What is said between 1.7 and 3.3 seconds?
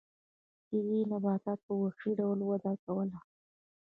وحشي ډول وده کوله.